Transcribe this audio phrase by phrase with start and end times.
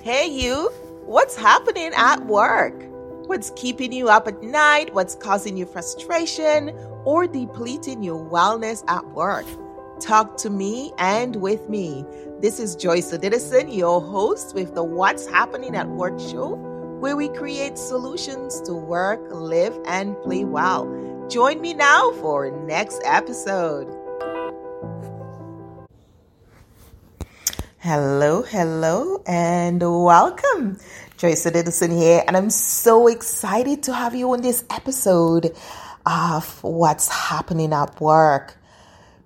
[0.00, 0.70] Hey, you,
[1.04, 2.74] what's happening at work?
[3.26, 4.94] What's keeping you up at night?
[4.94, 6.70] What's causing you frustration
[7.04, 9.44] or depleting your wellness at work?
[10.00, 12.04] Talk to me and with me.
[12.40, 16.54] This is Joyce Odidison, your host with the What's Happening at Work show,
[17.00, 20.86] where we create solutions to work, live, and play well.
[21.28, 23.94] Join me now for next episode.
[27.90, 30.78] Hello, hello, and welcome.
[31.16, 35.56] Joyce Odidison here, and I'm so excited to have you on this episode
[36.04, 38.58] of What's Happening at Work.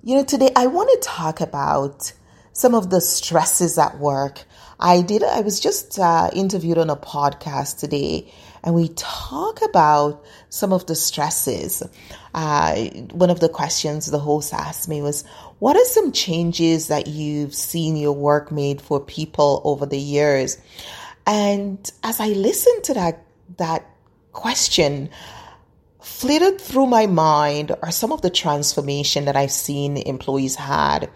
[0.04, 2.12] You know, today I want to talk about
[2.52, 4.44] some of the stresses at work.
[4.78, 8.32] I did, I was just uh, interviewed on a podcast today,
[8.64, 11.82] and we talk about some of the stresses.
[12.34, 15.24] Uh, one of the questions the host asked me was,
[15.58, 20.58] What are some changes that you've seen your work made for people over the years?
[21.26, 23.24] And as I listened to that,
[23.58, 23.88] that
[24.32, 25.10] question,
[26.00, 31.10] flitted through my mind are some of the transformation that I've seen employees had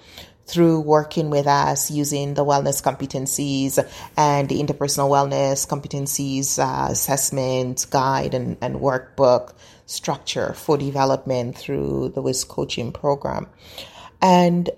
[0.46, 3.78] through working with us using the wellness competencies
[4.16, 9.54] and the interpersonal wellness competencies uh, assessment guide and, and workbook
[9.86, 13.46] structure for development through the WIS coaching program.
[14.22, 14.70] And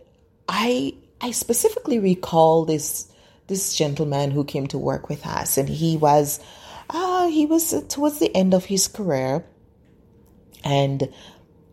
[0.49, 3.11] I I specifically recall this
[3.47, 6.41] this gentleman who came to work with us and he was
[6.91, 9.45] uh, he was towards the end of his career
[10.65, 11.13] and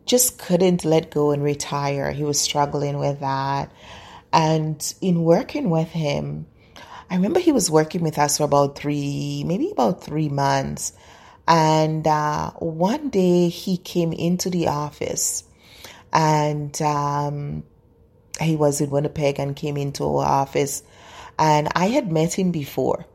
[0.05, 2.11] just couldn't let go and retire.
[2.11, 3.71] He was struggling with that.
[4.31, 6.47] And in working with him,
[7.09, 10.93] I remember he was working with us for about three, maybe about three months.
[11.47, 15.43] And uh, one day he came into the office
[16.11, 17.63] and um,
[18.41, 20.81] he was in Winnipeg and came into our office.
[21.37, 23.05] And I had met him before.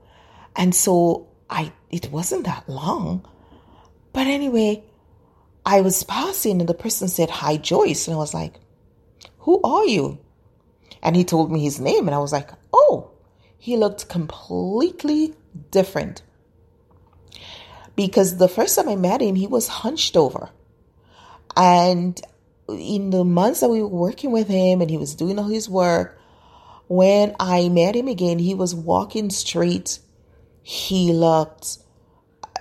[0.55, 3.27] And so I it wasn't that long.
[4.13, 4.85] But anyway,
[5.65, 8.09] I was passing and the person said, Hi, Joyce.
[8.09, 8.55] And I was like,
[9.41, 10.19] Who are you?
[11.03, 12.09] And he told me his name.
[12.09, 13.11] And I was like, Oh,
[13.59, 15.35] he looked completely
[15.71, 16.23] different.
[17.97, 20.51] Because the first time I met him, he was hunched over.
[21.57, 22.21] And
[22.69, 25.69] in the months that we were working with him and he was doing all his
[25.69, 26.19] work,
[26.89, 29.99] when I met him again, he was walking straight.
[30.63, 31.79] He looked,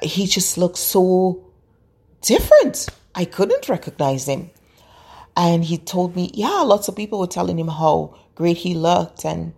[0.01, 1.48] he just looked so
[2.21, 2.89] different.
[3.15, 4.51] I couldn't recognize him.
[5.35, 9.25] And he told me, yeah, lots of people were telling him how great he looked.
[9.25, 9.53] And,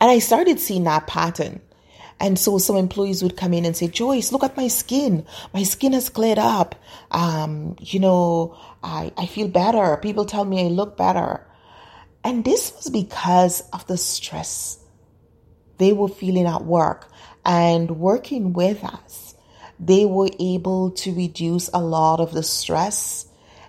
[0.00, 1.60] and I started seeing that pattern.
[2.18, 5.26] And so some employees would come in and say, Joyce, look at my skin.
[5.54, 6.74] My skin has cleared up.
[7.10, 9.96] Um, you know, I, I feel better.
[9.96, 11.46] People tell me I look better.
[12.22, 14.78] And this was because of the stress
[15.78, 17.10] they were feeling at work
[17.44, 19.29] and working with us
[19.80, 23.26] they were able to reduce a lot of the stress,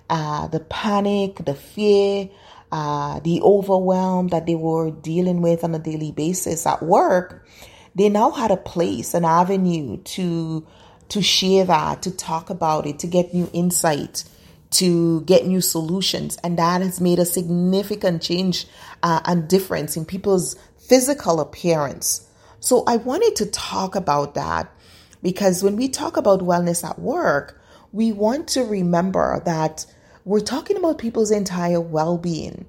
[0.10, 2.30] uh, the panic, the fear,
[2.72, 7.48] uh, the overwhelm that they were dealing with on a daily basis at work.
[7.96, 10.68] They now had a place, an avenue to
[11.10, 14.24] to share that, to talk about it, to get new insight,
[14.70, 18.66] to get new solutions, and that has made a significant change
[19.04, 22.30] uh, and difference in people's physical appearance.
[22.62, 24.72] So I wanted to talk about that
[25.22, 27.62] because when we talk about wellness at work,
[27.92, 29.86] we want to remember that
[30.24, 32.66] we're talking about people's entire well being.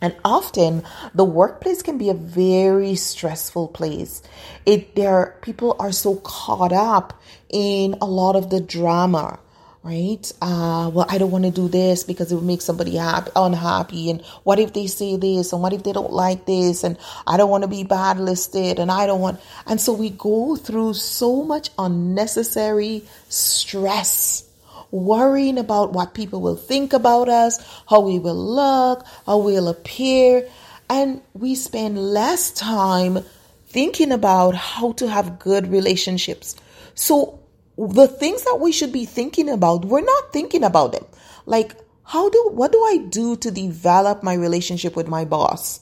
[0.00, 0.82] And often
[1.14, 4.22] the workplace can be a very stressful place.
[4.66, 9.38] It there people are so caught up in a lot of the drama
[9.84, 10.32] right?
[10.40, 14.10] Uh, well, I don't want to do this because it will make somebody happy, unhappy.
[14.10, 15.52] And what if they say this?
[15.52, 16.84] And what if they don't like this?
[16.84, 16.96] And
[17.26, 18.78] I don't want to be bad listed.
[18.78, 19.40] And I don't want.
[19.66, 24.48] And so we go through so much unnecessary stress,
[24.90, 30.48] worrying about what people will think about us, how we will look, how we'll appear.
[30.88, 33.18] And we spend less time
[33.66, 36.56] thinking about how to have good relationships.
[36.94, 37.40] So
[37.76, 41.04] the things that we should be thinking about, we're not thinking about them.
[41.46, 41.74] Like,
[42.04, 45.80] how do, what do I do to develop my relationship with my boss?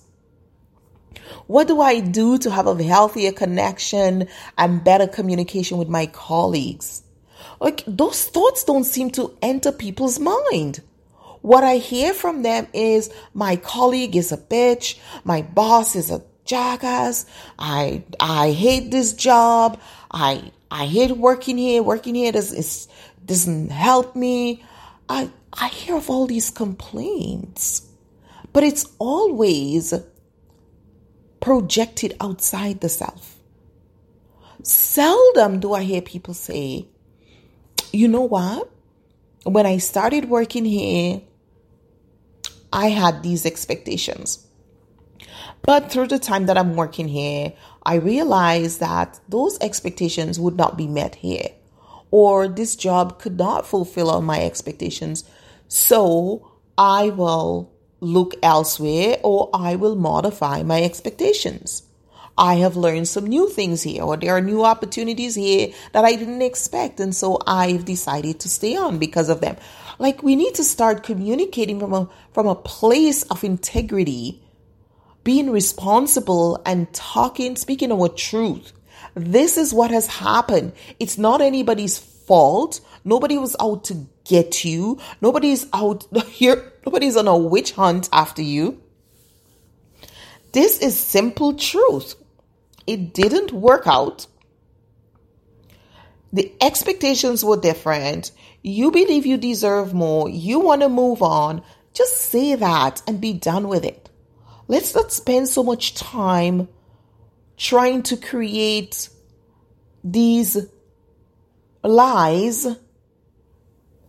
[1.46, 7.02] What do I do to have a healthier connection and better communication with my colleagues?
[7.60, 10.80] Like, those thoughts don't seem to enter people's mind.
[11.42, 16.22] What I hear from them is my colleague is a bitch, my boss is a
[16.44, 17.26] jackass,
[17.58, 19.80] I I hate this job,
[20.10, 21.82] I I hate working here.
[21.82, 22.88] Working here does is,
[23.24, 24.64] doesn't help me.
[25.08, 27.86] I I hear of all these complaints,
[28.52, 29.92] but it's always
[31.40, 33.36] projected outside the self.
[34.62, 36.86] Seldom do I hear people say,
[37.92, 38.70] you know what?
[39.44, 41.20] When I started working here,
[42.72, 44.46] I had these expectations.
[45.62, 47.52] But through the time that I'm working here,
[47.84, 51.50] I realized that those expectations would not be met here,
[52.10, 55.24] or this job could not fulfill all my expectations.
[55.68, 57.70] So I will
[58.00, 61.84] look elsewhere or I will modify my expectations.
[62.36, 66.16] I have learned some new things here, or there are new opportunities here that I
[66.16, 66.98] didn't expect.
[66.98, 69.56] And so I've decided to stay on because of them.
[69.98, 74.40] Like we need to start communicating from a, from a place of integrity,
[75.24, 78.72] being responsible and talking, speaking our truth.
[79.14, 80.72] This is what has happened.
[80.98, 82.80] It's not anybody's fault.
[83.04, 84.98] Nobody was out to get you.
[85.20, 86.72] Nobody's out here.
[86.86, 88.80] Nobody's on a witch hunt after you.
[90.52, 92.14] This is simple truth
[92.86, 94.26] it didn't work out.
[96.32, 98.32] The expectations were different.
[98.62, 100.28] You believe you deserve more.
[100.28, 101.62] You want to move on.
[101.94, 104.08] Just say that and be done with it.
[104.72, 106.66] Let's not spend so much time
[107.58, 109.10] trying to create
[110.02, 110.56] these
[111.82, 112.66] lies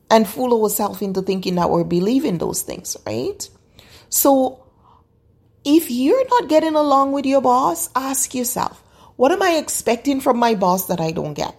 [0.10, 3.50] and fool ourselves into thinking that we're believing those things, right?
[4.08, 4.64] So
[5.66, 8.82] if you're not getting along with your boss, ask yourself,
[9.18, 11.54] what am I expecting from my boss that I don't get?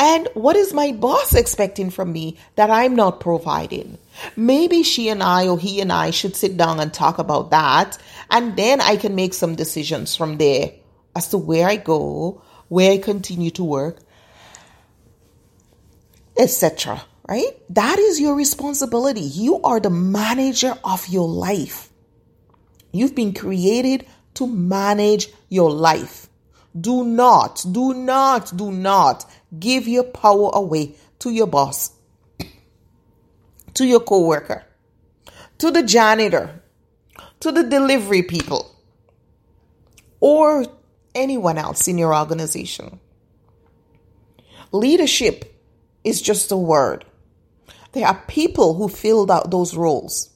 [0.00, 3.98] And what is my boss expecting from me that I'm not providing?
[4.34, 7.98] Maybe she and I or he and I should sit down and talk about that.
[8.30, 10.72] And then I can make some decisions from there
[11.14, 13.98] as to where I go, where I continue to work,
[16.38, 17.02] etc.
[17.28, 17.52] Right?
[17.68, 19.20] That is your responsibility.
[19.20, 21.90] You are the manager of your life.
[22.90, 26.30] You've been created to manage your life.
[26.80, 29.26] Do not, do not, do not
[29.58, 31.92] give your power away to your boss,
[33.74, 34.64] to your coworker,
[35.58, 36.62] to the janitor,
[37.40, 38.74] to the delivery people,
[40.20, 40.66] or
[41.14, 43.00] anyone else in your organization.
[44.72, 45.58] Leadership
[46.04, 47.04] is just a word.
[47.92, 50.30] There are people who filled out those roles.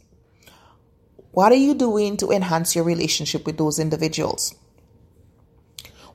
[1.30, 4.54] What are you doing to enhance your relationship with those individuals?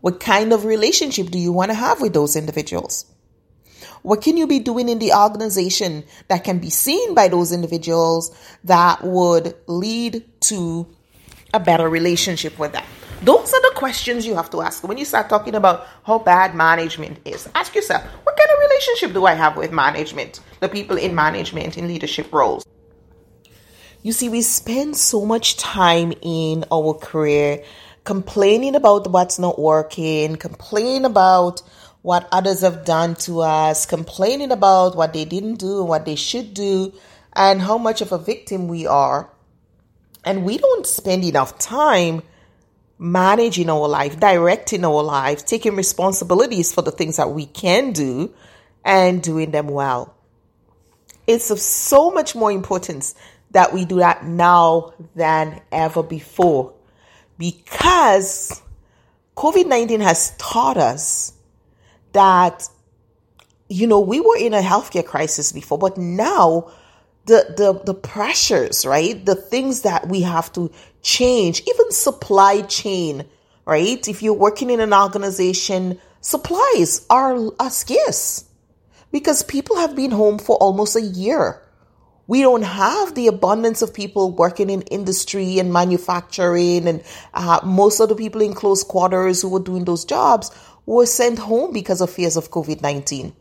[0.01, 3.05] What kind of relationship do you want to have with those individuals?
[4.01, 8.31] What can you be doing in the organization that can be seen by those individuals
[8.63, 10.87] that would lead to
[11.53, 12.85] a better relationship with them?
[13.21, 16.55] Those are the questions you have to ask when you start talking about how bad
[16.55, 17.49] management is.
[17.53, 21.77] Ask yourself, what kind of relationship do I have with management, the people in management,
[21.77, 22.65] in leadership roles?
[24.01, 27.65] You see, we spend so much time in our career
[28.09, 31.61] complaining about what's not working, complaining about
[32.01, 36.15] what others have done to us, complaining about what they didn't do and what they
[36.15, 36.91] should do,
[37.33, 39.29] and how much of a victim we are.
[40.25, 42.23] And we don't spend enough time
[42.97, 48.33] managing our life, directing our life, taking responsibilities for the things that we can do
[48.83, 50.15] and doing them well.
[51.27, 53.13] It's of so much more importance
[53.51, 56.73] that we do that now than ever before
[57.39, 58.61] because
[59.35, 61.33] COVID 19 has taught us
[62.11, 62.67] that,
[63.69, 66.69] you know, we were in a healthcare crisis before, but now
[67.25, 69.25] the, the, the pressures, right?
[69.25, 70.69] The things that we have to
[71.01, 73.25] change, even supply chain,
[73.65, 74.05] right?
[74.05, 78.43] If you're working in an organization, supplies are, are scarce
[79.11, 81.61] because people have been home for almost a year
[82.29, 87.99] we don't have the abundance of people working in industry and manufacturing and uh, most
[87.99, 90.51] of the people in close quarters who were doing those jobs
[90.85, 93.33] were sent home because of fears of covid-19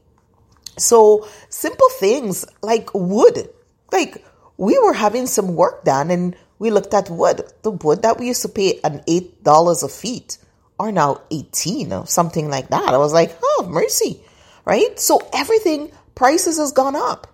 [0.78, 3.48] so simple things like wood.
[3.92, 4.24] Like
[4.56, 7.42] we were having some work done and we looked at wood.
[7.62, 10.38] The wood that we used to pay an eight dollars a feet
[10.78, 12.94] are now 18 or something like that.
[12.94, 14.22] I was like oh mercy
[14.64, 14.98] right?
[14.98, 17.26] So everything prices has gone up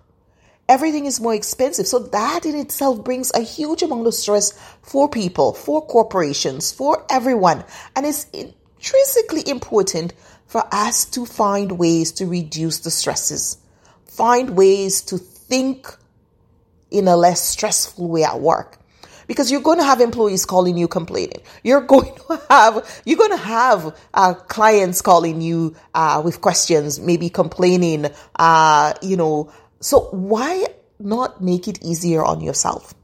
[0.67, 1.87] everything is more expensive.
[1.87, 7.05] So that in itself brings a huge amount of stress for people, for corporations, for
[7.09, 7.63] everyone.
[7.95, 10.13] And it's intrinsically important
[10.47, 13.57] for us to find ways to reduce the stresses,
[14.05, 15.87] find ways to think
[16.91, 18.79] in a less stressful way at work.
[19.27, 21.41] Because you're going to have employees calling you complaining.
[21.63, 26.99] You're going to have you're going to have uh, clients calling you uh, with questions,
[26.99, 28.05] maybe complaining,
[28.35, 29.51] uh, you know,
[29.85, 30.65] so why
[30.97, 32.95] not make it easier on yourself?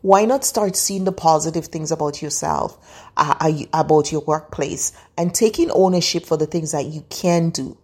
[0.00, 2.78] Why not start seeing the positive things about yourself,
[3.16, 7.76] uh, about your workplace, and taking ownership for the things that you can do?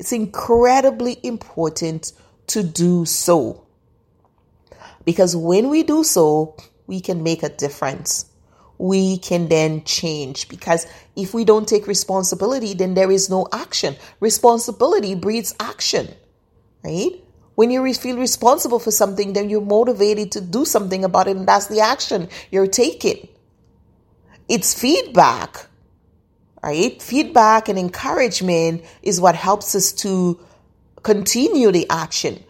[0.00, 2.12] It's incredibly important
[2.48, 3.64] to do so.
[5.04, 6.56] Because when we do so,
[6.88, 8.26] we can make a difference.
[8.76, 10.48] We can then change.
[10.48, 13.94] Because if we don't take responsibility, then there is no action.
[14.18, 16.12] Responsibility breeds action,
[16.82, 17.20] right?
[17.54, 21.46] When you feel responsible for something, then you're motivated to do something about it, and
[21.46, 23.28] that's the action you're taking.
[24.48, 25.66] It's feedback,
[26.62, 27.00] right?
[27.00, 30.40] Feedback and encouragement is what helps us to
[31.02, 32.42] continue the action.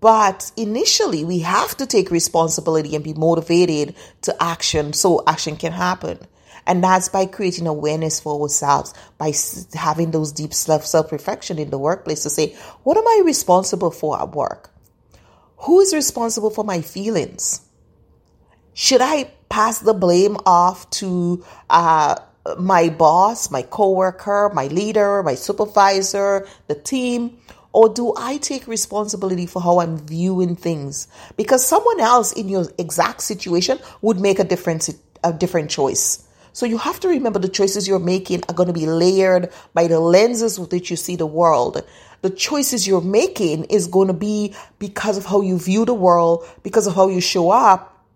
[0.00, 5.72] But initially, we have to take responsibility and be motivated to action so action can
[5.72, 6.18] happen.
[6.66, 9.32] And that's by creating awareness for ourselves, by
[9.74, 12.54] having those deep self reflection in the workplace to say,
[12.84, 14.70] what am I responsible for at work?
[15.58, 17.60] Who is responsible for my feelings?
[18.74, 22.16] Should I pass the blame off to uh,
[22.58, 27.38] my boss, my coworker, my leader, my supervisor, the team?
[27.72, 31.08] Or do I take responsibility for how I'm viewing things?
[31.36, 34.90] Because someone else in your exact situation would make a different,
[35.24, 36.26] a different choice.
[36.52, 39.86] So you have to remember the choices you're making are going to be layered by
[39.86, 41.82] the lenses with which you see the world.
[42.20, 46.46] The choices you're making is going to be because of how you view the world,
[46.62, 48.06] because of how you show up,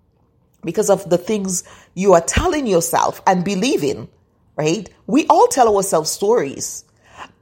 [0.64, 1.64] because of the things
[1.95, 4.09] you are telling yourself and believing,
[4.57, 4.88] right?
[5.07, 6.85] We all tell ourselves stories,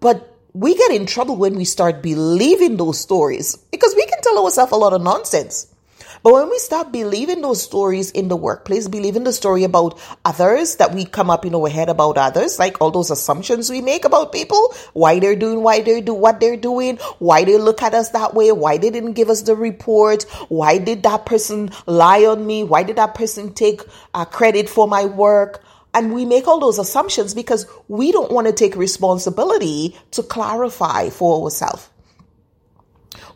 [0.00, 4.44] but we get in trouble when we start believing those stories because we can tell
[4.44, 5.74] ourselves a lot of nonsense.
[6.23, 10.76] But when we start believing those stories in the workplace, believing the story about others
[10.76, 14.04] that we come up in our head about others, like all those assumptions we make
[14.04, 17.94] about people, why they're doing, why they do what they're doing, why they look at
[17.94, 22.25] us that way, why they didn't give us the report, why did that person lie
[22.25, 23.83] on me, why did that person take
[24.14, 25.62] uh, credit for my work.
[25.92, 31.11] And we make all those assumptions because we don't want to take responsibility to clarify
[31.11, 31.88] for ourselves.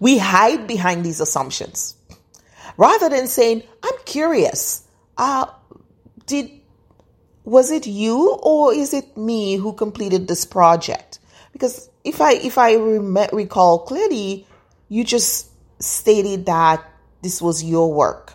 [0.01, 1.95] We hide behind these assumptions
[2.79, 5.47] rather than saying, I'm curious, uh,
[6.25, 6.51] did,
[7.45, 11.19] was it you or is it me who completed this project?
[11.53, 14.47] Because if I, if I rem- recall clearly,
[14.89, 15.51] you just
[15.83, 16.83] stated that
[17.21, 18.35] this was your work.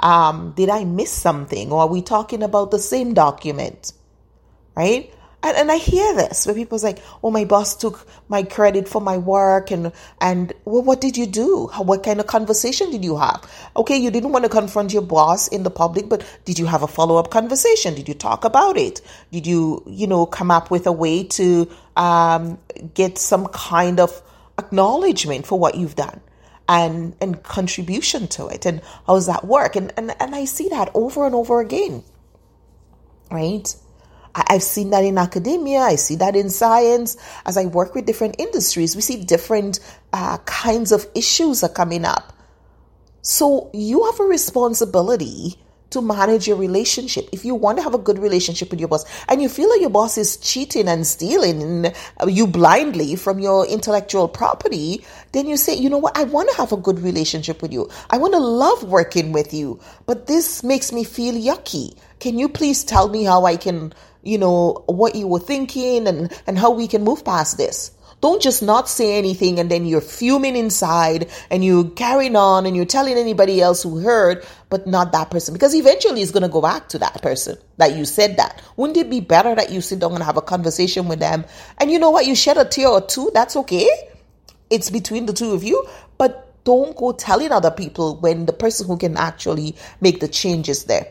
[0.00, 3.92] Um, did I miss something or are we talking about the same document?
[4.76, 5.14] Right?
[5.44, 9.02] And, and I hear this where people's like, "Oh, my boss took my credit for
[9.02, 11.66] my work," and and well, what did you do?
[11.66, 13.44] How, what kind of conversation did you have?
[13.76, 16.82] Okay, you didn't want to confront your boss in the public, but did you have
[16.82, 17.94] a follow up conversation?
[17.94, 19.02] Did you talk about it?
[19.32, 22.58] Did you, you know, come up with a way to um,
[22.94, 24.22] get some kind of
[24.58, 26.20] acknowledgement for what you've done?
[26.66, 30.70] and and contribution to it and how does that work and and, and i see
[30.70, 32.02] that over and over again
[33.30, 33.76] right
[34.34, 35.80] I've seen that in academia.
[35.80, 37.16] I see that in science.
[37.46, 39.80] As I work with different industries, we see different
[40.12, 42.32] uh, kinds of issues are coming up.
[43.22, 45.58] So you have a responsibility
[45.94, 47.28] to manage your relationship.
[47.32, 49.80] If you want to have a good relationship with your boss and you feel like
[49.80, 55.56] your boss is cheating and stealing uh, you blindly from your intellectual property, then you
[55.56, 56.16] say, you know what?
[56.16, 57.88] I want to have a good relationship with you.
[58.10, 61.96] I want to love working with you, but this makes me feel yucky.
[62.20, 63.92] Can you please tell me how I can
[64.24, 67.92] you know, what you were thinking and, and how we can move past this.
[68.20, 72.74] Don't just not say anything and then you're fuming inside and you're carrying on and
[72.74, 75.54] you're telling anybody else who heard, but not that person.
[75.54, 78.60] Because eventually it's going to go back to that person that you said that.
[78.76, 81.44] Wouldn't it be better that you sit down and have a conversation with them?
[81.78, 82.26] And you know what?
[82.26, 83.30] You shed a tear or two.
[83.32, 83.88] That's okay.
[84.70, 85.86] It's between the two of you.
[86.18, 90.86] But don't go telling other people when the person who can actually make the changes
[90.86, 91.06] there.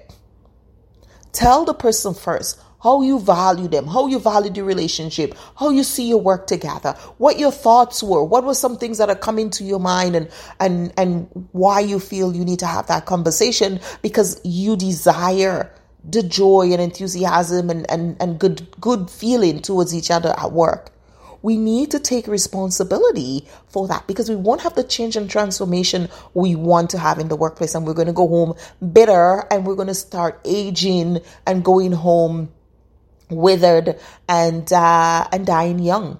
[1.31, 5.83] Tell the person first how you value them, how you value the relationship, how you
[5.83, 9.49] see your work together, what your thoughts were, what were some things that are coming
[9.49, 13.79] to your mind and and and why you feel you need to have that conversation?
[14.01, 15.73] Because you desire
[16.03, 20.89] the joy and enthusiasm and, and, and good good feeling towards each other at work.
[21.41, 26.09] We need to take responsibility for that because we won't have the change and transformation
[26.33, 27.75] we want to have in the workplace.
[27.75, 28.55] And we're going to go home
[28.93, 32.49] bitter and we're going to start aging and going home
[33.35, 36.19] withered and uh, and dying young.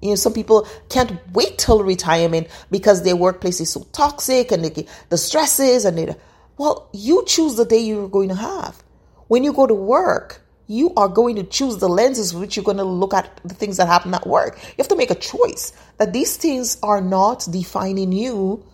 [0.00, 4.64] You know, some people can't wait till retirement because their workplace is so toxic and
[4.64, 6.20] they, the stresses and it.
[6.56, 8.82] Well, you choose the day you're going to have.
[9.26, 12.76] When you go to work, you are going to choose the lenses which you're going
[12.76, 14.58] to look at the things that happen at work.
[14.62, 18.64] You have to make a choice that these things are not defining you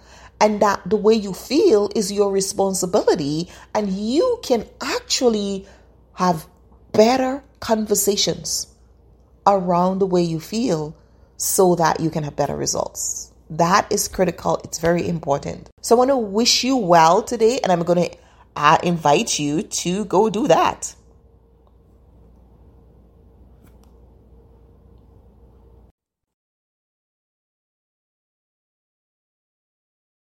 [0.41, 5.67] and that the way you feel is your responsibility and you can actually
[6.15, 6.47] have
[6.93, 8.67] better conversations
[9.47, 10.95] around the way you feel
[11.39, 13.33] so that you can have better results.
[13.49, 14.61] That is critical.
[14.65, 15.71] It's very important.
[15.81, 18.17] So I want to wish you well today and I'm going to
[18.55, 20.95] uh, invite you to go do that.